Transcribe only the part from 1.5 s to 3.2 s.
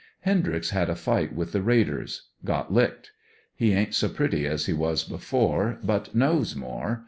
the raiders— got licked.